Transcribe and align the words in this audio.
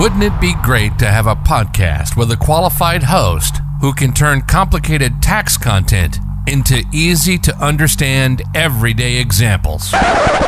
Wouldn't 0.00 0.22
it 0.22 0.40
be 0.40 0.54
great 0.62 0.98
to 1.00 1.04
have 1.04 1.26
a 1.26 1.36
podcast 1.36 2.16
with 2.16 2.32
a 2.32 2.36
qualified 2.38 3.02
host 3.02 3.58
who 3.82 3.92
can 3.92 4.14
turn 4.14 4.40
complicated 4.40 5.20
tax 5.20 5.58
content 5.58 6.16
into 6.46 6.82
easy 6.90 7.36
to 7.36 7.54
understand 7.58 8.40
everyday 8.54 9.18
examples? 9.18 9.92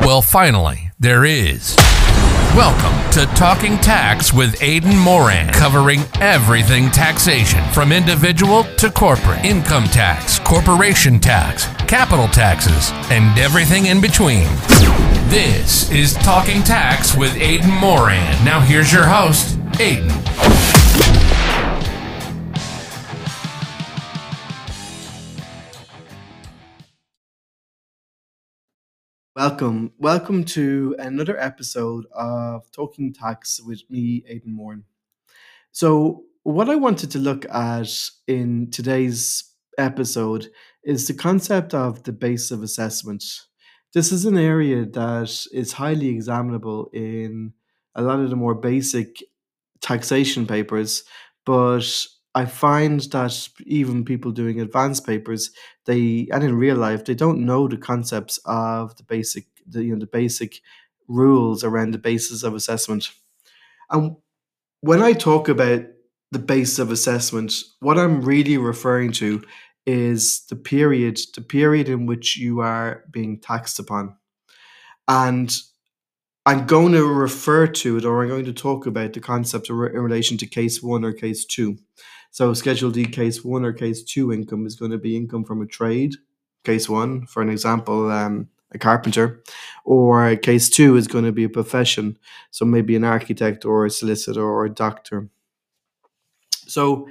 Well, 0.00 0.22
finally, 0.22 0.90
there 0.98 1.26
is. 1.26 1.76
Welcome 2.56 3.10
to 3.12 3.24
Talking 3.34 3.78
Tax 3.78 4.30
with 4.30 4.62
Aidan 4.62 4.98
Moran, 4.98 5.50
covering 5.54 6.00
everything 6.20 6.90
taxation 6.90 7.64
from 7.72 7.92
individual 7.92 8.64
to 8.76 8.90
corporate, 8.90 9.42
income 9.42 9.84
tax, 9.84 10.38
corporation 10.38 11.18
tax, 11.18 11.64
capital 11.88 12.28
taxes, 12.28 12.90
and 13.10 13.38
everything 13.38 13.86
in 13.86 14.02
between. 14.02 14.44
This 15.30 15.90
is 15.90 16.12
Talking 16.12 16.62
Tax 16.62 17.16
with 17.16 17.34
Aidan 17.36 17.70
Moran. 17.70 18.44
Now, 18.44 18.60
here's 18.60 18.92
your 18.92 19.06
host, 19.06 19.58
Aidan. 19.80 20.81
Welcome, 29.42 29.90
welcome 29.98 30.44
to 30.44 30.94
another 31.00 31.36
episode 31.36 32.06
of 32.14 32.70
Talking 32.70 33.12
Tax 33.12 33.60
with 33.60 33.82
me, 33.90 34.22
Aidan 34.28 34.54
Moran. 34.54 34.84
So, 35.72 36.26
what 36.44 36.70
I 36.70 36.76
wanted 36.76 37.10
to 37.10 37.18
look 37.18 37.44
at 37.52 37.90
in 38.28 38.70
today's 38.70 39.42
episode 39.78 40.48
is 40.84 41.08
the 41.08 41.14
concept 41.14 41.74
of 41.74 42.04
the 42.04 42.12
base 42.12 42.52
of 42.52 42.62
assessment. 42.62 43.24
This 43.92 44.12
is 44.12 44.26
an 44.26 44.38
area 44.38 44.86
that 44.86 45.46
is 45.52 45.72
highly 45.72 46.10
examinable 46.10 46.88
in 46.92 47.52
a 47.96 48.02
lot 48.02 48.20
of 48.20 48.30
the 48.30 48.36
more 48.36 48.54
basic 48.54 49.24
taxation 49.80 50.46
papers, 50.46 51.02
but 51.44 52.06
I 52.34 52.46
find 52.46 53.00
that 53.00 53.48
even 53.66 54.04
people 54.04 54.32
doing 54.32 54.60
advanced 54.60 55.06
papers, 55.06 55.50
they 55.84 56.28
and 56.32 56.42
in 56.42 56.54
real 56.54 56.76
life, 56.76 57.04
they 57.04 57.14
don't 57.14 57.44
know 57.44 57.68
the 57.68 57.76
concepts 57.76 58.38
of 58.46 58.96
the 58.96 59.02
basic, 59.02 59.46
the 59.66 59.84
you 59.84 59.92
know, 59.92 60.00
the 60.00 60.06
basic 60.06 60.60
rules 61.08 61.62
around 61.62 61.92
the 61.92 61.98
basis 61.98 62.42
of 62.42 62.54
assessment. 62.54 63.10
And 63.90 64.16
when 64.80 65.02
I 65.02 65.12
talk 65.12 65.48
about 65.48 65.84
the 66.30 66.38
base 66.38 66.78
of 66.78 66.90
assessment, 66.90 67.54
what 67.80 67.98
I'm 67.98 68.22
really 68.22 68.56
referring 68.56 69.12
to 69.12 69.44
is 69.84 70.46
the 70.48 70.56
period, 70.56 71.18
the 71.34 71.42
period 71.42 71.88
in 71.88 72.06
which 72.06 72.36
you 72.36 72.60
are 72.60 73.04
being 73.10 73.38
taxed 73.38 73.78
upon. 73.78 74.16
And 75.08 75.54
I'm 76.46 76.66
going 76.66 76.92
to 76.92 77.06
refer 77.06 77.66
to 77.66 77.98
it 77.98 78.04
or 78.04 78.22
I'm 78.22 78.28
going 78.28 78.46
to 78.46 78.52
talk 78.52 78.86
about 78.86 79.12
the 79.12 79.20
concept 79.20 79.68
in 79.68 79.76
relation 79.76 80.38
to 80.38 80.46
case 80.46 80.82
one 80.82 81.04
or 81.04 81.12
case 81.12 81.44
two. 81.44 81.78
So, 82.32 82.54
Schedule 82.54 82.90
D 82.90 83.04
case 83.04 83.44
one 83.44 83.62
or 83.62 83.74
case 83.74 84.02
two 84.02 84.32
income 84.32 84.64
is 84.64 84.74
going 84.74 84.90
to 84.90 84.98
be 84.98 85.16
income 85.16 85.44
from 85.44 85.60
a 85.60 85.66
trade, 85.66 86.14
case 86.64 86.88
one, 86.88 87.26
for 87.26 87.42
an 87.42 87.50
example, 87.50 88.10
um, 88.10 88.48
a 88.72 88.78
carpenter, 88.78 89.42
or 89.84 90.34
case 90.36 90.70
two 90.70 90.96
is 90.96 91.06
going 91.06 91.26
to 91.26 91.32
be 91.32 91.44
a 91.44 91.50
profession, 91.50 92.16
so 92.50 92.64
maybe 92.64 92.96
an 92.96 93.04
architect 93.04 93.66
or 93.66 93.84
a 93.84 93.90
solicitor 93.90 94.42
or 94.42 94.64
a 94.64 94.70
doctor. 94.70 95.28
So, 96.66 97.06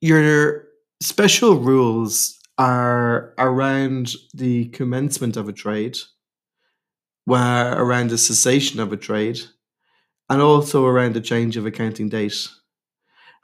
your 0.00 0.68
special 1.02 1.56
rules 1.56 2.40
are 2.56 3.34
around 3.36 4.14
the 4.32 4.68
commencement 4.68 5.36
of 5.36 5.50
a 5.50 5.52
trade, 5.52 5.98
where 7.26 7.78
around 7.78 8.08
the 8.08 8.16
cessation 8.16 8.80
of 8.80 8.90
a 8.90 8.96
trade, 8.96 9.38
and 10.30 10.40
also 10.40 10.86
around 10.86 11.14
the 11.14 11.20
change 11.20 11.58
of 11.58 11.66
accounting 11.66 12.08
date. 12.08 12.48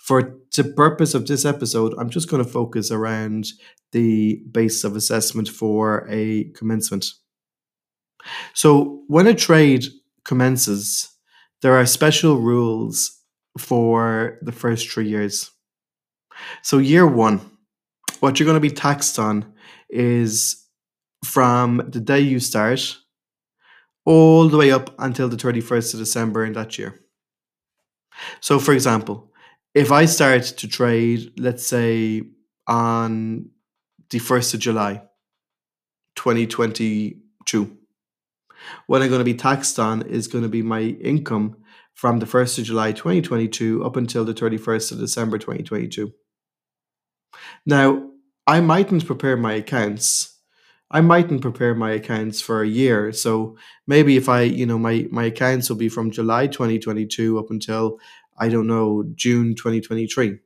For 0.03 0.37
the 0.57 0.65
purpose 0.65 1.15
of 1.15 1.29
this 1.29 1.45
episode, 1.45 1.95
I'm 1.97 2.11
just 2.11 2.29
going 2.29 2.45
to 2.45 2.51
focus 2.51 2.91
around 2.91 3.47
the 3.93 4.43
base 4.51 4.83
of 4.83 4.97
assessment 4.97 5.49
for 5.49 6.09
a 6.11 6.51
commencement. 6.57 7.07
So, 8.53 9.05
when 9.07 9.29
a 9.29 9.35
trade 9.35 9.87
commences, 10.25 11.09
there 11.61 11.77
are 11.77 11.87
special 11.87 12.41
rules 12.41 13.17
for 13.59 14.39
the 14.43 14.51
first 14.51 14.89
three 14.91 15.09
years. 15.09 15.53
So, 16.63 16.79
year 16.79 17.07
one, 17.07 17.41
what 18.19 18.41
you're 18.41 18.47
going 18.47 18.57
to 18.57 18.61
be 18.61 18.71
taxed 18.71 19.21
on 19.21 19.53
is 19.89 20.67
from 21.25 21.81
the 21.89 22.01
day 22.01 22.21
you 22.21 22.41
start 22.41 22.99
all 24.05 24.49
the 24.49 24.57
way 24.57 24.73
up 24.73 24.93
until 24.99 25.29
the 25.29 25.37
31st 25.37 25.95
of 25.95 26.01
December 26.01 26.45
in 26.45 26.55
that 26.55 26.77
year. 26.77 26.99
So, 28.41 28.59
for 28.59 28.73
example, 28.73 29.32
if 29.75 29.91
I 29.91 30.05
start 30.05 30.43
to 30.43 30.69
trade, 30.69 31.33
let's 31.39 31.67
say 31.67 32.23
on 32.67 33.51
the 34.11 34.19
1st 34.19 34.55
of 34.55 34.61
July 34.61 35.03
2022, 36.17 37.79
what 38.87 39.03
I'm 39.03 39.09
going 39.09 39.21
to 39.21 39.25
be 39.25 39.35
taxed 39.35 39.79
on 39.79 40.03
is 40.03 40.29
going 40.29 40.43
to 40.43 40.51
be 40.51 40.63
my 40.63 40.83
income 40.83 41.57
from 41.95 42.19
the 42.19 42.27
1st 42.27 42.59
of 42.59 42.65
July 42.65 42.93
2022 42.93 43.85
up 43.85 43.97
until 43.97 44.25
the 44.25 44.35
31st 44.35 44.93
of 44.93 44.99
December 44.99 45.39
2022. 45.39 46.13
Now, 47.65 48.11
I 48.47 48.61
mightn't 48.61 49.07
prepare 49.07 49.37
my 49.37 49.55
accounts. 49.55 50.39
I 50.91 51.01
mightn't 51.01 51.41
prepare 51.41 51.75
my 51.75 51.93
accounts 51.93 52.43
for 52.43 52.63
a 52.63 52.69
year. 52.69 53.13
So 53.13 53.57
maybe 53.87 54.17
if 54.17 54.29
I, 54.29 54.43
you 54.43 54.67
know, 54.67 54.79
my, 54.79 55.07
my 55.11 55.25
accounts 55.25 55.71
will 55.71 55.77
be 55.77 55.89
from 55.89 56.11
July 56.11 56.49
2022 56.49 57.39
up 57.39 57.51
until, 57.51 57.99
I 58.43 58.49
don't 58.49 58.67
know, 58.67 59.05
June 59.15 59.55
2023. 59.55 60.39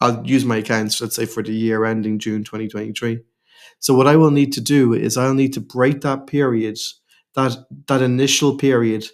I'll 0.00 0.26
use 0.26 0.44
my 0.44 0.56
accounts, 0.58 1.00
let's 1.00 1.16
say, 1.16 1.26
for 1.26 1.42
the 1.42 1.52
year 1.52 1.84
ending 1.84 2.18
June 2.18 2.44
2023. 2.44 3.20
So 3.78 3.94
what 3.94 4.06
I 4.06 4.16
will 4.16 4.30
need 4.30 4.52
to 4.54 4.60
do 4.60 4.92
is 4.94 5.16
I'll 5.16 5.34
need 5.34 5.52
to 5.54 5.60
break 5.60 6.00
that 6.02 6.26
period, 6.26 6.78
that 7.34 7.56
that 7.88 8.02
initial 8.02 8.56
period 8.56 9.06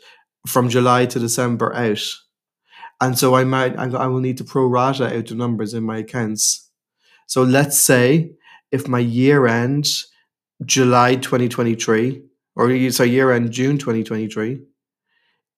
from 0.46 0.68
July 0.68 1.06
to 1.06 1.18
December 1.18 1.74
out. 1.74 2.02
And 3.00 3.18
so 3.18 3.34
I 3.34 3.44
might 3.44 3.76
I 3.76 4.06
will 4.06 4.20
need 4.20 4.38
to 4.38 4.44
pro 4.44 4.66
rata 4.66 5.16
out 5.16 5.26
the 5.26 5.34
numbers 5.34 5.74
in 5.74 5.84
my 5.84 5.98
accounts 5.98 6.70
so 7.30 7.44
let's 7.44 7.78
say 7.78 8.32
if 8.72 8.88
my 8.88 8.98
year 8.98 9.46
end 9.46 9.86
July 10.64 11.14
2023, 11.14 12.24
or 12.56 12.90
so 12.90 13.04
year 13.04 13.30
end 13.30 13.52
June 13.52 13.78
2023, 13.78 14.60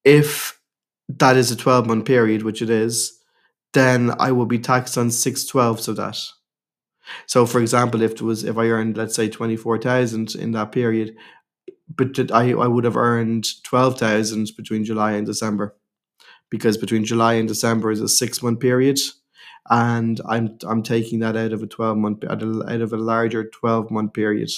if 0.03 0.59
that 1.09 1.37
is 1.37 1.51
a 1.51 1.55
12 1.55 1.87
month 1.87 2.05
period, 2.05 2.43
which 2.43 2.61
it 2.61 2.69
is, 2.69 3.19
then 3.73 4.11
I 4.19 4.31
will 4.31 4.45
be 4.45 4.59
taxed 4.59 4.97
on 4.97 5.11
six 5.11 5.45
twelfths 5.45 5.87
of 5.87 5.97
that. 5.97 6.17
So, 7.27 7.45
for 7.45 7.59
example, 7.59 8.01
if 8.01 8.13
it 8.13 8.21
was 8.21 8.43
if 8.43 8.57
I 8.57 8.67
earned 8.67 8.97
let's 8.97 9.15
say 9.15 9.29
twenty 9.29 9.57
four 9.57 9.77
thousand 9.77 10.35
in 10.35 10.51
that 10.51 10.71
period, 10.71 11.15
but 11.95 12.31
I 12.31 12.51
I 12.53 12.67
would 12.67 12.85
have 12.85 12.97
earned 12.97 13.45
twelve 13.63 13.99
thousand 13.99 14.51
between 14.55 14.85
July 14.85 15.13
and 15.13 15.25
December, 15.25 15.75
because 16.49 16.77
between 16.77 17.05
July 17.05 17.33
and 17.35 17.47
December 17.47 17.91
is 17.91 18.01
a 18.01 18.07
six 18.07 18.41
month 18.43 18.59
period, 18.59 18.99
and 19.69 20.21
I'm 20.27 20.57
I'm 20.67 20.83
taking 20.83 21.19
that 21.19 21.37
out 21.37 21.53
of 21.53 21.63
a 21.63 21.67
12 21.67 21.97
month 21.97 22.23
out 22.25 22.41
of 22.43 22.93
a 22.93 22.97
larger 22.97 23.49
12 23.49 23.91
month 23.91 24.13
period. 24.13 24.49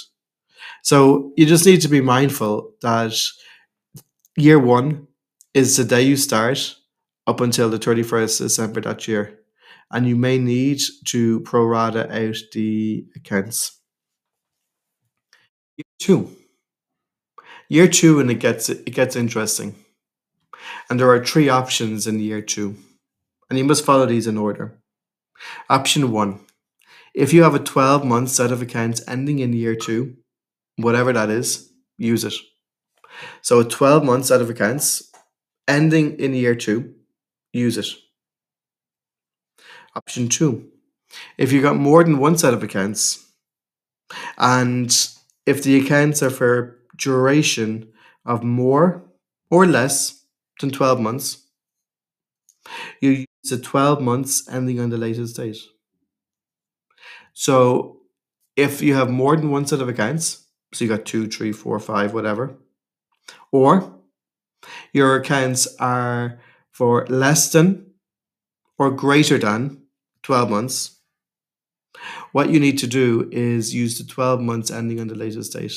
So 0.84 1.34
you 1.38 1.46
just 1.46 1.66
need 1.66 1.82
to 1.82 1.88
be 1.90 2.02
mindful 2.02 2.74
that 2.82 3.14
year 4.38 4.60
one 4.60 5.08
is 5.56 5.78
the 5.78 5.86
day 5.86 6.02
you 6.02 6.18
start 6.18 6.76
up 7.26 7.40
until 7.40 7.70
the 7.70 7.80
31st 7.80 8.42
of 8.42 8.46
December 8.48 8.82
that 8.82 9.08
year. 9.08 9.40
And 9.90 10.06
you 10.08 10.16
may 10.18 10.38
need 10.38 10.82
to 11.06 11.40
prorata 11.42 12.12
out 12.12 12.36
the 12.52 13.06
accounts. 13.16 13.80
Year 15.78 15.86
two. 16.00 16.36
Year 17.70 17.88
two 17.88 18.20
and 18.20 18.30
it 18.30 18.40
gets 18.40 18.70
it 18.70 18.94
gets 18.94 19.16
interesting. 19.16 19.76
And 20.90 21.00
there 21.00 21.10
are 21.10 21.24
three 21.24 21.48
options 21.48 22.06
in 22.06 22.20
year 22.20 22.42
two. 22.42 22.76
And 23.50 23.58
you 23.58 23.64
must 23.64 23.86
follow 23.86 24.06
these 24.06 24.28
in 24.28 24.38
order. 24.38 24.78
Option 25.70 26.12
one 26.12 26.42
if 27.14 27.32
you 27.32 27.44
have 27.44 27.56
a 27.56 27.60
12 27.60 28.04
month 28.04 28.30
set 28.30 28.52
of 28.52 28.62
accounts 28.62 29.02
ending 29.08 29.40
in 29.40 29.54
year 29.54 29.76
two, 29.76 30.18
whatever 30.76 31.14
that 31.14 31.30
is, 31.30 31.72
use 31.98 32.26
it. 32.26 32.34
So 33.42 33.62
a 33.62 33.66
12 33.66 34.04
month 34.04 34.26
set 34.26 34.42
of 34.42 34.50
accounts 34.50 35.15
ending 35.68 36.20
in 36.20 36.34
year 36.34 36.56
two, 36.56 36.94
use 37.54 37.78
it. 37.78 37.88
Option 39.96 40.28
two 40.28 40.72
if 41.38 41.52
you 41.52 41.62
got 41.62 41.78
more 41.78 42.04
than 42.04 42.18
one 42.18 42.38
set 42.38 42.54
of 42.54 42.64
accounts 42.64 43.26
and 44.38 45.10
if 45.46 45.64
the 45.64 45.80
accounts 45.80 46.22
are 46.22 46.30
for 46.30 46.78
duration 46.98 47.88
of 48.26 48.44
more 48.44 49.04
or 49.50 49.66
less 49.66 50.26
than 50.60 50.72
12 50.72 51.00
months, 51.00 51.44
you 53.02 53.26
so 53.44 53.58
12 53.58 54.02
months 54.02 54.48
ending 54.50 54.80
on 54.80 54.90
the 54.90 54.98
latest 54.98 55.36
date. 55.36 55.58
So 57.34 58.02
if 58.56 58.82
you 58.82 58.96
have 58.96 59.10
more 59.10 59.36
than 59.36 59.52
one 59.52 59.68
set 59.68 59.82
of 59.82 59.90
accounts, 59.90 60.48
so 60.74 60.84
you 60.84 60.90
got 60.90 61.06
two, 61.06 61.28
three, 61.28 61.52
four, 61.52 61.80
five, 61.80 62.14
whatever, 62.14 62.58
or 63.52 63.94
your 64.94 65.16
accounts 65.16 65.68
are 65.80 66.40
for 66.72 67.06
less 67.08 67.52
than 67.52 67.92
or 68.78 68.92
greater 68.92 69.38
than 69.38 69.82
12 70.24 70.50
months, 70.50 71.00
what 72.32 72.50
you 72.50 72.60
need 72.60 72.78
to 72.80 72.88
do 72.88 73.30
is 73.32 73.74
use 73.74 73.98
the 73.98 74.04
12 74.04 74.42
months 74.42 74.70
ending 74.72 75.00
on 75.00 75.08
the 75.08 75.16
latest 75.16 75.54
date. 75.54 75.74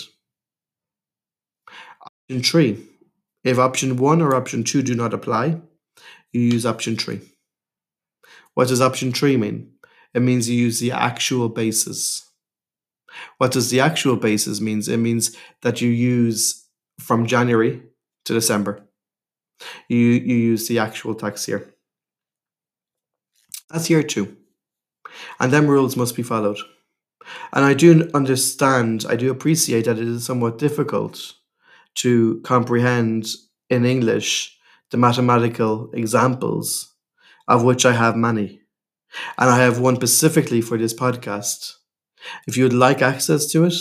Option 2.02 2.42
3. 2.42 2.84
If 3.44 3.58
option 3.58 3.96
1 3.96 4.22
or 4.22 4.34
option 4.34 4.64
2 4.64 4.82
do 4.82 4.94
not 4.94 5.14
apply, 5.14 5.60
you 6.32 6.40
use 6.40 6.66
option 6.66 6.96
3. 6.96 7.20
What 8.54 8.68
does 8.68 8.80
option 8.80 9.12
3 9.12 9.36
mean? 9.36 9.72
It 10.14 10.20
means 10.20 10.48
you 10.48 10.56
use 10.56 10.80
the 10.80 10.90
actual 10.90 11.48
basis. 11.48 12.28
What 13.38 13.52
does 13.52 13.70
the 13.70 13.80
actual 13.80 14.16
basis 14.16 14.60
means? 14.60 14.88
It 14.88 14.98
means 14.98 15.36
that 15.62 15.80
you 15.80 15.90
use 15.90 16.66
from 16.98 17.26
January 17.26 17.82
to 18.24 18.34
December. 18.34 18.88
You 19.88 19.98
you 19.98 20.36
use 20.36 20.68
the 20.68 20.78
actual 20.78 21.14
tax 21.14 21.48
year. 21.48 21.74
That's 23.70 23.90
year 23.90 24.02
two. 24.02 24.36
And 25.40 25.52
them 25.52 25.66
rules 25.66 25.96
must 25.96 26.16
be 26.16 26.22
followed. 26.22 26.58
And 27.52 27.64
I 27.64 27.74
do 27.74 28.10
understand, 28.14 29.04
I 29.08 29.16
do 29.16 29.30
appreciate 29.30 29.84
that 29.84 29.98
it 29.98 30.08
is 30.08 30.24
somewhat 30.24 30.58
difficult 30.58 31.34
to 31.96 32.40
comprehend 32.42 33.26
in 33.68 33.84
English 33.84 34.56
the 34.90 34.96
mathematical 34.96 35.90
examples, 35.92 36.94
of 37.46 37.64
which 37.64 37.84
I 37.84 37.92
have 37.92 38.16
many. 38.16 38.62
And 39.38 39.50
I 39.50 39.58
have 39.58 39.80
one 39.80 39.96
specifically 39.96 40.60
for 40.60 40.78
this 40.78 40.94
podcast. 40.94 41.74
If 42.46 42.56
you 42.56 42.64
would 42.64 42.72
like 42.72 43.02
access 43.02 43.46
to 43.52 43.64
it, 43.64 43.74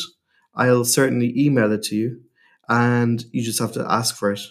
I'll 0.56 0.86
certainly 0.86 1.33
email 1.38 1.72
it 1.72 1.83
to 1.83 1.95
you 1.95 2.22
and 2.69 3.24
you 3.31 3.44
just 3.44 3.60
have 3.60 3.74
to 3.74 3.86
ask 3.90 4.16
for 4.16 4.31
it. 4.31 4.42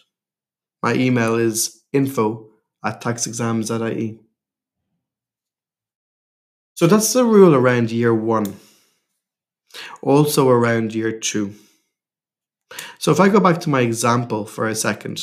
My 0.83 0.95
email 0.95 1.35
is 1.35 1.83
info 1.93 2.49
at 2.85 3.03
taxexams.ie. 3.03 4.21
So 6.75 6.87
that's 6.87 7.13
the 7.13 7.25
rule 7.25 7.55
around 7.55 7.91
year 7.91 8.15
one, 8.15 8.57
also 10.03 10.49
around 10.49 10.95
year 10.95 11.19
two. 11.19 11.55
So 12.99 13.13
if 13.13 13.21
I 13.21 13.29
go 13.29 13.41
back 13.41 13.61
to 13.61 13.71
my 13.71 13.81
example 13.81 14.45
for 14.45 14.67
a 14.67 14.75
second, 14.75 15.23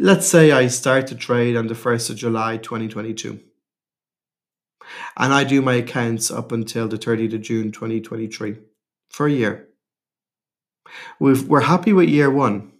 let's 0.00 0.26
say 0.26 0.50
I 0.50 0.66
start 0.66 1.06
to 1.08 1.14
trade 1.14 1.56
on 1.56 1.68
the 1.68 1.74
1st 1.74 2.10
of 2.10 2.16
July 2.16 2.56
2022 2.56 3.40
and 5.16 5.32
I 5.32 5.44
do 5.44 5.62
my 5.62 5.74
accounts 5.74 6.30
up 6.30 6.52
until 6.52 6.88
the 6.88 6.98
30th 6.98 7.34
of 7.34 7.42
June 7.42 7.72
2023 7.72 8.56
for 9.08 9.26
a 9.26 9.32
year. 9.32 9.68
We've, 11.18 11.46
we're 11.48 11.62
happy 11.62 11.92
with 11.92 12.08
year 12.08 12.30
one. 12.30 12.72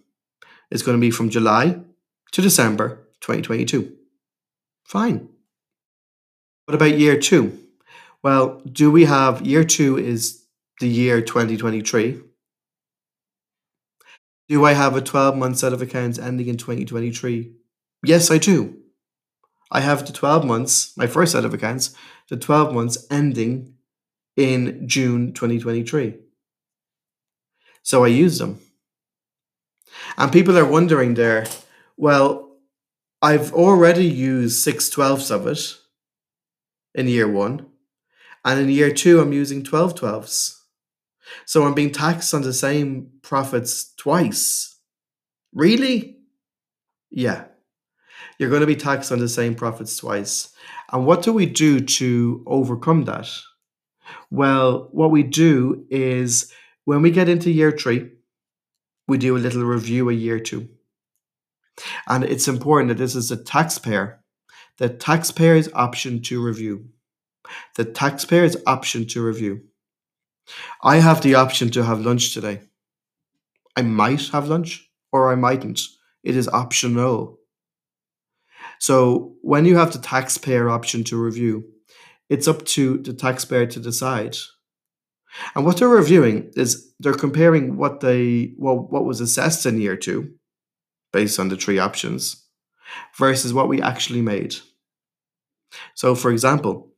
It's 0.71 0.83
going 0.83 0.97
to 0.97 1.01
be 1.01 1.11
from 1.11 1.29
July 1.29 1.79
to 2.31 2.41
December 2.41 3.07
2022. 3.21 3.95
Fine. 4.83 5.29
What 6.65 6.75
about 6.75 6.97
year 6.97 7.17
two? 7.17 7.59
Well, 8.23 8.61
do 8.71 8.89
we 8.89 9.05
have 9.05 9.45
year 9.45 9.63
two 9.63 9.97
is 9.97 10.45
the 10.79 10.87
year 10.87 11.21
2023? 11.21 12.21
Do 14.47 14.65
I 14.65 14.73
have 14.73 14.95
a 14.95 15.01
12 15.01 15.37
month 15.37 15.57
set 15.57 15.73
of 15.73 15.81
accounts 15.81 16.19
ending 16.19 16.47
in 16.47 16.57
2023? 16.57 17.51
Yes, 18.03 18.29
I 18.29 18.37
do. 18.37 18.77
I 19.71 19.81
have 19.81 20.05
the 20.05 20.13
12 20.13 20.45
months, 20.45 20.95
my 20.95 21.07
first 21.07 21.31
set 21.31 21.45
of 21.45 21.53
accounts, 21.53 21.95
the 22.29 22.37
12 22.37 22.73
months 22.73 23.05
ending 23.09 23.75
in 24.35 24.87
June 24.87 25.33
2023. 25.33 26.15
So 27.85 28.03
I 28.03 28.07
use 28.07 28.39
them. 28.39 28.59
And 30.17 30.31
people 30.31 30.57
are 30.57 30.65
wondering 30.65 31.13
there, 31.13 31.45
well, 31.97 32.57
I've 33.21 33.53
already 33.53 34.07
used 34.07 34.59
6 34.63 34.89
twelfths 34.89 35.29
of 35.29 35.45
it 35.45 35.77
in 36.95 37.07
year 37.07 37.27
one. 37.27 37.67
And 38.43 38.59
in 38.59 38.69
year 38.69 38.91
two, 38.91 39.19
I'm 39.19 39.33
using 39.33 39.63
12 39.63 39.95
twelfths. 39.95 40.63
So 41.45 41.63
I'm 41.63 41.75
being 41.75 41.91
taxed 41.91 42.33
on 42.33 42.41
the 42.41 42.53
same 42.53 43.11
profits 43.21 43.93
twice. 43.97 44.77
Really? 45.53 46.17
Yeah. 47.11 47.45
You're 48.39 48.49
going 48.49 48.61
to 48.61 48.67
be 48.67 48.75
taxed 48.75 49.11
on 49.11 49.19
the 49.19 49.29
same 49.29 49.53
profits 49.53 49.97
twice. 49.97 50.49
And 50.91 51.05
what 51.05 51.21
do 51.21 51.31
we 51.31 51.45
do 51.45 51.79
to 51.81 52.43
overcome 52.47 53.05
that? 53.05 53.29
Well, 54.31 54.89
what 54.91 55.11
we 55.11 55.21
do 55.21 55.85
is 55.89 56.51
when 56.85 57.01
we 57.01 57.11
get 57.11 57.29
into 57.29 57.51
year 57.51 57.71
three, 57.71 58.11
we 59.07 59.17
do 59.17 59.35
a 59.35 59.39
little 59.39 59.63
review 59.63 60.09
of 60.09 60.15
year 60.15 60.39
two. 60.39 60.69
And 62.07 62.23
it's 62.23 62.47
important 62.47 62.89
that 62.89 62.97
this 62.97 63.15
is 63.15 63.29
the 63.29 63.37
taxpayer, 63.37 64.23
the 64.77 64.89
taxpayer's 64.89 65.69
option 65.73 66.21
to 66.23 66.43
review. 66.43 66.89
The 67.75 67.85
taxpayer's 67.85 68.57
option 68.65 69.05
to 69.07 69.23
review. 69.23 69.61
I 70.81 70.97
have 70.97 71.21
the 71.21 71.35
option 71.35 71.69
to 71.71 71.83
have 71.83 71.99
lunch 71.99 72.33
today. 72.33 72.61
I 73.75 73.81
might 73.81 74.29
have 74.29 74.47
lunch 74.47 74.89
or 75.11 75.31
I 75.31 75.35
mightn't. 75.35 75.81
It 76.23 76.35
is 76.35 76.47
optional. 76.47 77.39
So 78.79 79.35
when 79.41 79.65
you 79.65 79.77
have 79.77 79.93
the 79.93 79.99
taxpayer 79.99 80.69
option 80.69 81.03
to 81.05 81.21
review, 81.21 81.65
it's 82.29 82.47
up 82.47 82.65
to 82.65 82.97
the 82.97 83.13
taxpayer 83.13 83.67
to 83.67 83.79
decide. 83.79 84.37
And 85.55 85.65
what 85.65 85.77
they're 85.77 85.87
reviewing 85.87 86.51
is 86.55 86.93
they're 86.99 87.13
comparing 87.13 87.77
what 87.77 87.99
they 87.99 88.53
well, 88.57 88.77
what 88.77 89.05
was 89.05 89.21
assessed 89.21 89.65
in 89.65 89.79
year 89.79 89.97
two, 89.97 90.33
based 91.11 91.39
on 91.39 91.49
the 91.49 91.57
three 91.57 91.79
options, 91.79 92.43
versus 93.17 93.53
what 93.53 93.67
we 93.67 93.81
actually 93.81 94.21
made. 94.21 94.55
So 95.93 96.15
for 96.15 96.31
example, 96.31 96.89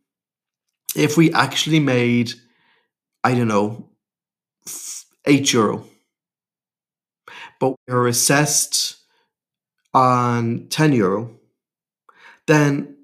if 0.95 1.17
we 1.17 1.33
actually 1.33 1.79
made, 1.79 2.33
I 3.23 3.35
don't 3.35 3.47
know, 3.47 3.89
eight 5.25 5.51
euro, 5.53 5.85
but 7.59 7.75
we 7.87 7.93
were 7.93 8.07
assessed 8.07 8.97
on 9.93 10.67
10 10.69 10.93
euro, 10.93 11.31
then 12.45 12.95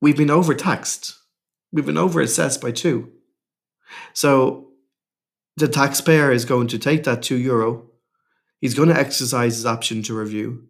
we've 0.00 0.16
been 0.16 0.30
overtaxed. 0.30 1.14
We've 1.72 1.86
been 1.86 1.96
overassessed 1.96 2.60
by 2.60 2.70
two. 2.70 3.12
So 4.12 4.68
the 5.56 5.68
taxpayer 5.68 6.32
is 6.32 6.44
going 6.44 6.68
to 6.68 6.78
take 6.78 7.04
that 7.04 7.22
two 7.22 7.36
euro, 7.36 7.86
he's 8.60 8.74
going 8.74 8.88
to 8.88 8.98
exercise 8.98 9.54
his 9.56 9.66
option 9.66 10.02
to 10.04 10.14
review, 10.14 10.68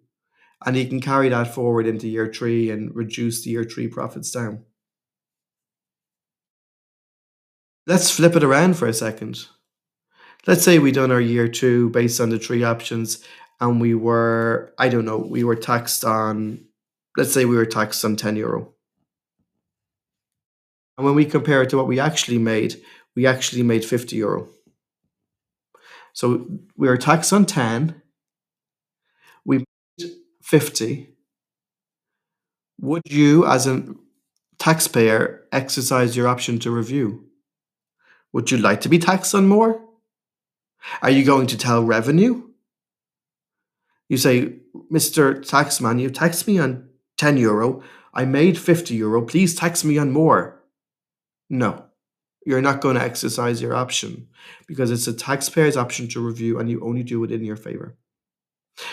and 0.64 0.76
he 0.76 0.86
can 0.86 1.00
carry 1.00 1.28
that 1.28 1.54
forward 1.54 1.86
into 1.86 2.08
year 2.08 2.32
three 2.32 2.70
and 2.70 2.94
reduce 2.94 3.42
the 3.42 3.50
year 3.50 3.64
three 3.64 3.88
profits 3.88 4.30
down. 4.30 4.64
Let's 7.86 8.10
flip 8.10 8.34
it 8.34 8.44
around 8.44 8.76
for 8.76 8.88
a 8.88 8.92
second. 8.92 9.46
Let's 10.46 10.64
say 10.64 10.78
we 10.78 10.92
done 10.92 11.12
our 11.12 11.20
year 11.20 11.48
two 11.48 11.90
based 11.90 12.20
on 12.20 12.30
the 12.30 12.38
three 12.38 12.64
options 12.64 13.22
and 13.60 13.80
we 13.80 13.94
were, 13.94 14.74
I 14.78 14.88
don't 14.88 15.04
know, 15.04 15.18
we 15.18 15.44
were 15.44 15.56
taxed 15.56 16.04
on 16.04 16.66
let's 17.16 17.32
say 17.32 17.44
we 17.44 17.56
were 17.56 17.66
taxed 17.66 18.04
on 18.04 18.16
10 18.16 18.36
euro. 18.36 18.72
And 20.96 21.04
when 21.04 21.14
we 21.14 21.24
compare 21.24 21.62
it 21.62 21.70
to 21.70 21.76
what 21.76 21.86
we 21.86 22.00
actually 22.00 22.38
made, 22.38 22.76
we 23.16 23.26
actually 23.26 23.62
made 23.62 23.84
50 23.84 24.14
euro. 24.16 24.48
So 26.12 26.46
we 26.76 26.86
were 26.86 26.96
taxed 26.96 27.32
on 27.32 27.46
10, 27.46 28.00
we 29.44 29.58
made 29.58 30.10
50. 30.42 31.14
Would 32.80 33.02
you, 33.06 33.46
as 33.46 33.66
a 33.66 33.84
taxpayer, 34.58 35.44
exercise 35.50 36.16
your 36.16 36.28
option 36.28 36.58
to 36.60 36.70
review? 36.70 37.24
Would 38.32 38.50
you 38.50 38.58
like 38.58 38.82
to 38.82 38.88
be 38.88 38.98
taxed 38.98 39.34
on 39.34 39.48
more? 39.48 39.82
Are 41.02 41.10
you 41.10 41.24
going 41.24 41.46
to 41.48 41.58
tell 41.58 41.82
revenue? 41.82 42.48
You 44.08 44.18
say, 44.18 44.56
Mr. 44.92 45.40
Taxman, 45.40 46.00
you 46.00 46.10
taxed 46.10 46.46
me 46.46 46.58
on 46.58 46.88
10 47.18 47.38
euro. 47.38 47.82
I 48.14 48.24
made 48.24 48.58
50 48.58 48.94
euro. 48.94 49.22
Please 49.22 49.54
tax 49.54 49.84
me 49.84 49.98
on 49.98 50.12
more. 50.12 50.62
No, 51.48 51.85
you're 52.46 52.62
not 52.62 52.80
going 52.80 52.94
to 52.94 53.02
exercise 53.02 53.60
your 53.60 53.74
option 53.74 54.28
because 54.68 54.92
it's 54.92 55.08
a 55.08 55.12
taxpayer's 55.12 55.76
option 55.76 56.06
to 56.08 56.24
review 56.24 56.58
and 56.58 56.70
you 56.70 56.80
only 56.80 57.02
do 57.02 57.22
it 57.24 57.32
in 57.32 57.44
your 57.44 57.56
favor. 57.56 57.98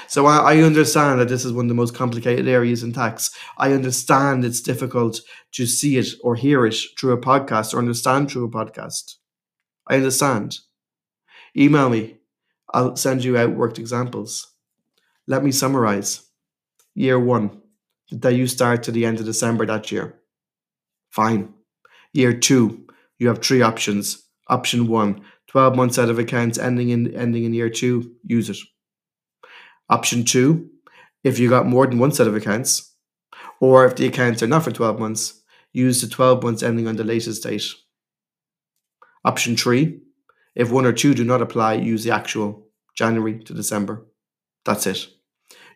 So 0.07 0.25
I, 0.25 0.53
I 0.53 0.57
understand 0.61 1.19
that 1.19 1.27
this 1.29 1.45
is 1.45 1.53
one 1.53 1.65
of 1.65 1.69
the 1.69 1.75
most 1.75 1.93
complicated 1.93 2.47
areas 2.47 2.81
in 2.81 2.93
tax. 2.93 3.29
I 3.57 3.73
understand 3.73 4.43
it's 4.43 4.59
difficult 4.59 5.21
to 5.53 5.67
see 5.67 5.97
it 5.97 6.07
or 6.23 6.35
hear 6.35 6.65
it 6.65 6.75
through 6.99 7.13
a 7.13 7.21
podcast 7.21 7.73
or 7.73 7.79
understand 7.79 8.31
through 8.31 8.45
a 8.45 8.49
podcast. 8.49 9.15
I 9.87 9.95
understand. 9.97 10.57
Email 11.55 11.89
me. 11.89 12.17
I'll 12.73 12.95
send 12.95 13.23
you 13.23 13.37
out 13.37 13.51
worked 13.51 13.77
examples. 13.77 14.51
Let 15.27 15.43
me 15.43 15.51
summarize. 15.51 16.27
Year 16.95 17.19
one 17.19 17.61
that 18.11 18.33
you 18.33 18.47
start 18.47 18.81
to 18.83 18.91
the 18.91 19.05
end 19.05 19.19
of 19.19 19.25
December 19.25 19.67
that 19.67 19.91
year. 19.91 20.19
Fine. 21.11 21.53
Year 22.13 22.33
two, 22.33 22.87
you 23.19 23.27
have 23.29 23.41
three 23.41 23.61
options. 23.61 24.23
Option 24.49 24.87
one, 24.87 25.21
12 25.47 25.75
months 25.75 25.99
out 25.99 26.09
of 26.09 26.19
accounts 26.19 26.57
ending 26.59 26.89
in 26.89 27.15
ending 27.15 27.45
in 27.45 27.53
year 27.53 27.69
two, 27.69 28.15
use 28.23 28.49
it. 28.49 28.57
Option 29.89 30.23
two, 30.25 30.69
if 31.23 31.39
you 31.39 31.49
got 31.49 31.67
more 31.67 31.87
than 31.87 31.99
one 31.99 32.11
set 32.11 32.27
of 32.27 32.35
accounts, 32.35 32.91
Or 33.61 33.85
if 33.85 33.95
the 33.95 34.07
accounts 34.07 34.43
are 34.43 34.47
not 34.47 34.63
for 34.65 34.71
12 34.71 34.99
months, 34.99 35.41
use 35.71 36.01
the 36.01 36.07
12 36.07 36.43
months 36.43 36.63
ending 36.63 36.87
on 36.87 36.97
the 36.97 37.05
latest 37.05 37.43
date. 37.43 37.63
Option 39.25 39.55
three, 39.55 40.01
if 40.55 40.71
one 40.71 40.85
or 40.85 40.93
two 40.93 41.13
do 41.13 41.23
not 41.23 41.41
apply, 41.41 41.75
use 41.75 42.03
the 42.03 42.11
actual 42.11 42.67
January 42.95 43.39
to 43.39 43.53
December. 43.53 44.05
That's 44.65 44.85
it. 44.87 45.07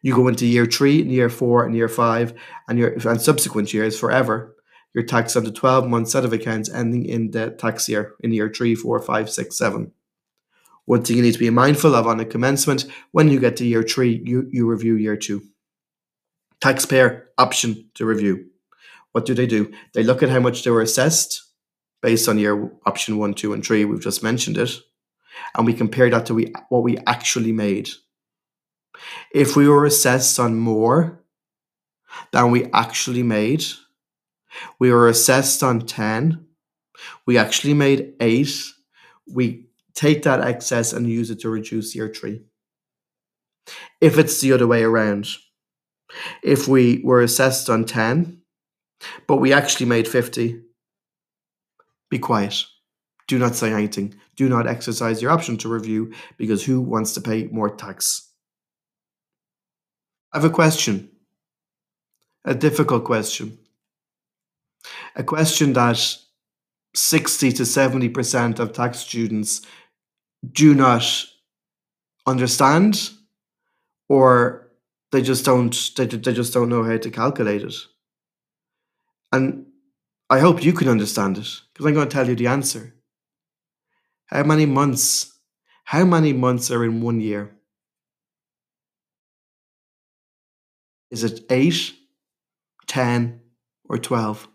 You 0.02 0.16
go 0.16 0.28
into 0.28 0.46
year 0.46 0.66
three, 0.66 1.02
and 1.02 1.12
year 1.12 1.30
four, 1.30 1.66
and 1.66 1.76
year 1.76 1.88
five, 1.88 2.34
and 2.68 2.78
your 2.78 2.92
and 3.08 3.22
subsequent 3.22 3.74
years 3.74 3.98
forever. 3.98 4.57
You're 4.98 5.06
taxed 5.06 5.38
on 5.38 5.44
the 5.44 5.52
12 5.52 5.88
month 5.88 6.10
set 6.10 6.26
of 6.26 6.34
accounts 6.34 6.72
ending 6.72 7.06
in 7.06 7.30
the 7.30 7.52
tax 7.52 7.88
year 7.88 8.16
in 8.22 8.32
year 8.32 8.50
three, 8.50 8.74
four, 8.74 9.00
five, 9.00 9.30
six, 9.30 9.56
seven. 9.56 9.92
One 10.86 11.04
thing 11.04 11.18
you 11.18 11.22
need 11.22 11.34
to 11.34 11.40
be 11.40 11.52
mindful 11.52 11.94
of 11.94 12.08
on 12.08 12.18
the 12.18 12.26
commencement 12.26 12.88
when 13.12 13.30
you 13.30 13.40
get 13.40 13.58
to 13.58 13.66
year 13.68 13.84
three, 13.84 14.24
you, 14.26 14.50
you 14.52 14.68
review 14.68 14.96
year 14.96 15.16
two. 15.16 15.44
Taxpayer 16.62 17.30
option 17.38 17.92
to 17.94 18.08
review. 18.08 18.48
What 19.12 19.28
do 19.28 19.36
they 19.36 19.46
do? 19.46 19.72
They 19.94 20.02
look 20.02 20.24
at 20.24 20.30
how 20.30 20.40
much 20.40 20.64
they 20.64 20.72
were 20.72 20.82
assessed 20.82 21.44
based 22.02 22.28
on 22.28 22.40
year 22.40 22.72
option 22.88 23.20
one, 23.20 23.36
two, 23.36 23.54
and 23.54 23.64
three. 23.64 23.86
We've 23.86 24.02
just 24.02 24.24
mentioned 24.24 24.58
it. 24.58 24.72
And 25.56 25.68
we 25.68 25.76
compare 25.76 26.10
that 26.10 26.26
to 26.26 26.34
we, 26.34 26.52
what 26.70 26.82
we 26.82 26.98
actually 27.06 27.52
made. 27.52 27.90
If 29.32 29.56
we 29.56 29.70
were 29.70 29.86
assessed 29.86 30.40
on 30.40 30.56
more 30.56 31.24
than 32.32 32.50
we 32.50 32.66
actually 32.74 33.22
made, 33.22 33.64
we 34.80 34.92
were 34.92 35.08
assessed 35.08 35.64
on 35.64 35.82
10, 35.82 36.46
we 37.26 37.38
actually 37.38 37.74
made 37.74 38.14
8, 38.20 38.50
we 39.34 39.68
take 39.94 40.24
that 40.24 40.42
excess 40.42 40.94
and 40.94 41.10
use 41.10 41.30
it 41.30 41.40
to 41.42 41.50
reduce 41.50 41.96
year 41.96 42.12
3. 42.14 42.42
If 44.00 44.18
it's 44.18 44.40
the 44.42 44.54
other 44.54 44.68
way 44.68 44.84
around, 44.84 45.28
if 46.44 46.68
we 46.68 47.02
were 47.04 47.22
assessed 47.22 47.70
on 47.70 47.86
10, 47.86 48.42
but 49.28 49.38
we 49.38 49.54
actually 49.54 49.86
made 49.86 50.08
50, 50.08 50.62
be 52.10 52.20
quiet. 52.20 52.64
Do 53.28 53.38
not 53.38 53.56
say 53.56 53.74
anything. 53.74 54.16
Do 54.36 54.48
not 54.48 54.68
exercise 54.68 55.22
your 55.22 55.32
option 55.32 55.58
to 55.58 55.70
review 55.70 56.14
because 56.38 56.64
who 56.64 56.80
wants 56.80 57.14
to 57.14 57.22
pay 57.22 57.48
more 57.48 57.70
tax? 57.70 58.32
I 60.32 60.38
have 60.38 60.46
a 60.46 60.50
question. 60.54 61.10
A 62.46 62.56
difficult 62.56 63.04
question. 63.04 63.58
A 65.16 65.24
question 65.24 65.74
that 65.74 66.00
60 66.94 67.52
to 67.54 67.64
70% 67.64 68.60
of 68.60 68.74
tax 68.74 69.00
students 69.00 69.62
do 70.52 70.74
not 70.74 71.04
understand 72.26 73.12
or 74.10 74.72
they 75.12 75.22
just 75.22 75.46
don't 75.46 75.92
they, 75.96 76.06
they 76.06 76.34
just 76.34 76.54
don't 76.54 76.70
know 76.70 76.84
how 76.84 76.98
to 76.98 77.10
calculate 77.10 77.64
it. 77.64 77.76
And 79.32 79.68
I 80.30 80.40
hope 80.40 80.64
you 80.64 80.74
can 80.74 80.90
understand 80.90 81.38
it 81.38 81.62
because 81.74 81.86
I'm 81.86 81.94
going 81.94 82.08
to 82.10 82.14
tell 82.14 82.28
you 82.28 82.36
the 82.36 82.48
answer. 82.48 82.94
How 84.28 84.44
many 84.44 84.66
months? 84.66 85.34
How 85.86 86.04
many 86.04 86.34
months 86.34 86.70
are 86.70 86.84
in 86.84 87.02
one 87.02 87.22
year? 87.22 87.56
Is 91.10 91.24
it 91.24 91.46
8, 91.50 91.94
10, 92.88 93.40
or 93.86 93.98
12? 93.98 94.50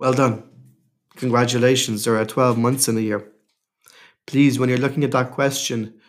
Well 0.00 0.14
done. 0.14 0.44
Congratulations, 1.16 2.04
there 2.04 2.16
are 2.16 2.24
12 2.24 2.56
months 2.56 2.88
in 2.88 2.96
a 2.96 3.00
year. 3.00 3.30
Please, 4.26 4.58
when 4.58 4.70
you're 4.70 4.78
looking 4.78 5.04
at 5.04 5.10
that 5.10 5.32
question, 5.32 6.00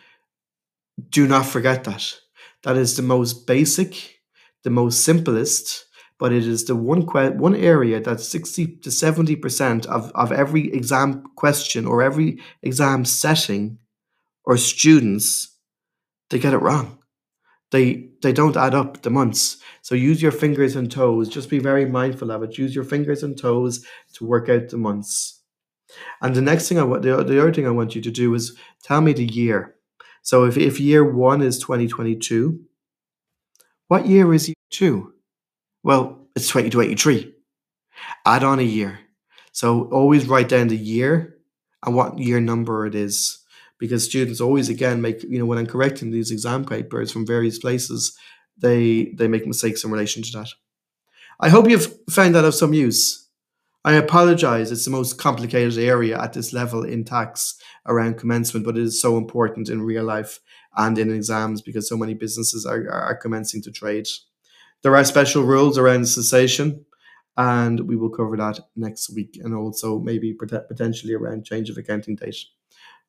do 1.10 1.28
not 1.28 1.44
forget 1.44 1.84
that. 1.84 2.18
That 2.62 2.78
is 2.78 2.96
the 2.96 3.02
most 3.02 3.46
basic, 3.46 4.20
the 4.64 4.70
most 4.70 5.04
simplest, 5.04 5.84
but 6.18 6.32
it 6.32 6.46
is 6.46 6.64
the 6.64 6.74
one 6.74 7.06
que- 7.06 7.36
one 7.36 7.54
area 7.54 8.00
that 8.00 8.20
60 8.20 8.78
to 8.78 8.88
70% 8.88 9.84
of, 9.84 10.10
of 10.14 10.32
every 10.32 10.72
exam 10.72 11.24
question 11.36 11.84
or 11.84 12.02
every 12.02 12.38
exam 12.62 13.04
setting 13.04 13.76
or 14.44 14.56
students, 14.56 15.58
they 16.30 16.38
get 16.38 16.54
it 16.54 16.58
wrong 16.62 17.01
they 17.72 18.08
they 18.20 18.32
don't 18.32 18.56
add 18.56 18.74
up 18.74 19.02
the 19.02 19.10
months. 19.10 19.56
So 19.80 19.96
use 19.96 20.22
your 20.22 20.30
fingers 20.30 20.76
and 20.76 20.90
toes. 20.90 21.28
Just 21.28 21.50
be 21.50 21.58
very 21.58 21.86
mindful 21.86 22.30
of 22.30 22.42
it. 22.44 22.58
Use 22.58 22.74
your 22.74 22.84
fingers 22.84 23.24
and 23.24 23.36
toes 23.36 23.84
to 24.14 24.24
work 24.24 24.48
out 24.48 24.68
the 24.68 24.76
months. 24.76 25.40
And 26.20 26.34
the 26.34 26.42
next 26.42 26.68
thing 26.68 26.78
I 26.78 26.84
want, 26.84 27.02
the, 27.02 27.16
the 27.24 27.40
other 27.40 27.52
thing 27.52 27.66
I 27.66 27.70
want 27.70 27.94
you 27.94 28.02
to 28.02 28.10
do 28.10 28.32
is 28.34 28.56
tell 28.84 29.00
me 29.00 29.12
the 29.12 29.24
year. 29.24 29.74
So 30.22 30.44
if, 30.44 30.56
if 30.56 30.78
year 30.78 31.04
one 31.04 31.42
is 31.42 31.58
2022, 31.58 32.60
what 33.88 34.06
year 34.06 34.32
is 34.32 34.48
year 34.48 34.54
two? 34.70 35.12
Well, 35.82 36.28
it's 36.36 36.48
2023. 36.48 37.34
Add 38.24 38.44
on 38.44 38.58
a 38.58 38.62
year. 38.62 39.00
So 39.50 39.84
always 39.90 40.28
write 40.28 40.48
down 40.48 40.68
the 40.68 40.76
year 40.76 41.36
and 41.84 41.94
what 41.94 42.18
year 42.18 42.40
number 42.40 42.86
it 42.86 42.94
is 42.94 43.41
because 43.82 44.04
students 44.04 44.40
always 44.40 44.68
again 44.68 45.02
make 45.02 45.24
you 45.24 45.40
know 45.40 45.44
when 45.44 45.58
I'm 45.58 45.66
correcting 45.66 46.12
these 46.12 46.30
exam 46.30 46.64
papers 46.64 47.10
from 47.10 47.26
various 47.26 47.58
places, 47.58 48.16
they 48.56 49.12
they 49.18 49.26
make 49.26 49.44
mistakes 49.44 49.82
in 49.82 49.90
relation 49.90 50.22
to 50.22 50.32
that. 50.38 50.50
I 51.40 51.48
hope 51.48 51.68
you've 51.68 51.92
found 52.08 52.36
that 52.36 52.44
of 52.44 52.54
some 52.54 52.72
use. 52.72 53.28
I 53.84 53.94
apologize, 53.94 54.70
it's 54.70 54.84
the 54.84 54.92
most 54.92 55.18
complicated 55.18 55.76
area 55.76 56.16
at 56.16 56.32
this 56.32 56.52
level 56.52 56.84
in 56.84 57.02
tax 57.02 57.56
around 57.84 58.18
commencement, 58.18 58.64
but 58.64 58.78
it 58.78 58.84
is 58.84 59.02
so 59.02 59.16
important 59.16 59.68
in 59.68 59.82
real 59.82 60.04
life 60.04 60.38
and 60.76 60.96
in 60.96 61.10
exams 61.10 61.60
because 61.60 61.88
so 61.88 61.96
many 61.96 62.14
businesses 62.14 62.64
are, 62.64 62.88
are 62.88 63.16
commencing 63.16 63.62
to 63.62 63.72
trade. 63.72 64.06
There 64.82 64.94
are 64.94 65.04
special 65.04 65.42
rules 65.42 65.76
around 65.76 66.06
cessation, 66.06 66.86
and 67.36 67.80
we 67.88 67.96
will 67.96 68.10
cover 68.10 68.36
that 68.36 68.60
next 68.76 69.12
week, 69.12 69.40
and 69.42 69.52
also 69.52 69.98
maybe 69.98 70.32
potentially 70.32 71.14
around 71.14 71.44
change 71.44 71.68
of 71.68 71.76
accounting 71.76 72.14
date. 72.14 72.36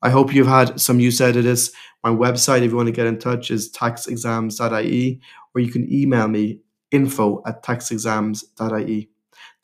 I 0.03 0.09
hope 0.09 0.33
you've 0.33 0.47
had 0.47 0.79
some 0.79 0.99
use 0.99 1.21
out 1.21 1.37
of 1.37 1.45
this. 1.45 1.71
My 2.03 2.09
website, 2.09 2.61
if 2.61 2.71
you 2.71 2.75
want 2.75 2.87
to 2.87 2.91
get 2.91 3.07
in 3.07 3.17
touch, 3.17 3.49
is 3.49 3.71
taxexams.ie, 3.71 5.21
or 5.55 5.61
you 5.61 5.71
can 5.71 5.91
email 5.91 6.27
me 6.27 6.59
info 6.91 7.41
at 7.47 7.63
taxexams.ie. 7.63 9.09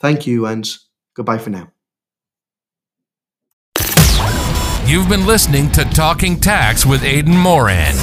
Thank 0.00 0.26
you 0.26 0.46
and 0.46 0.68
goodbye 1.14 1.38
for 1.38 1.50
now. 1.50 1.70
You've 4.86 5.08
been 5.08 5.26
listening 5.26 5.70
to 5.72 5.84
Talking 5.84 6.40
Tax 6.40 6.84
with 6.86 7.04
Aidan 7.04 7.36
Moran. 7.36 7.94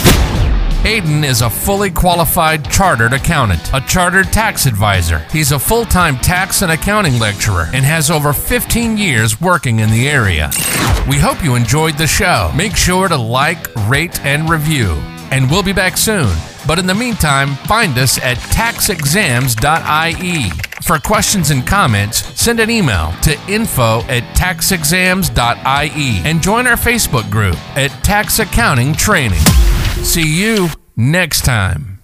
Aidan 0.87 1.23
is 1.25 1.41
a 1.41 1.49
fully 1.49 1.91
qualified 1.91 2.71
chartered 2.71 3.11
accountant, 3.11 3.73
a 3.73 3.81
chartered 3.81 4.31
tax 4.31 4.65
advisor. 4.65 5.19
He's 5.33 5.51
a 5.51 5.59
full 5.59 5.83
time 5.83 6.15
tax 6.15 6.61
and 6.61 6.71
accounting 6.71 7.19
lecturer 7.19 7.67
and 7.73 7.83
has 7.83 8.09
over 8.09 8.31
15 8.31 8.97
years 8.97 9.41
working 9.41 9.79
in 9.79 9.91
the 9.91 10.07
area. 10.07 10.49
We 11.05 11.17
hope 11.17 11.43
you 11.43 11.55
enjoyed 11.55 11.97
the 11.97 12.07
show. 12.07 12.53
Make 12.55 12.77
sure 12.77 13.09
to 13.09 13.17
like, 13.17 13.67
rate, 13.89 14.21
and 14.21 14.49
review. 14.49 14.91
And 15.29 15.51
we'll 15.51 15.61
be 15.61 15.73
back 15.73 15.97
soon. 15.97 16.33
But 16.65 16.79
in 16.79 16.87
the 16.87 16.95
meantime, 16.95 17.55
find 17.67 17.97
us 17.97 18.17
at 18.19 18.37
taxexams.ie. 18.37 20.49
For 20.83 20.99
questions 20.99 21.51
and 21.51 21.67
comments, 21.67 22.23
send 22.39 22.61
an 22.61 22.69
email 22.69 23.11
to 23.23 23.37
info 23.49 24.03
at 24.03 24.23
taxexams.ie 24.37 26.21
and 26.23 26.41
join 26.41 26.65
our 26.65 26.77
Facebook 26.77 27.29
group 27.29 27.57
at 27.75 27.89
Tax 28.05 28.39
Accounting 28.39 28.93
Training. 28.93 29.43
See 30.03 30.41
you 30.41 30.69
next 30.95 31.41
time. 31.45 31.96